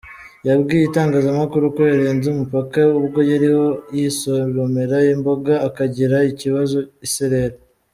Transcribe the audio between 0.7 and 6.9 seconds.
itangazamakuru ko yarenze umupaka ubwo yariho yisoromera imboga akagira ikibazo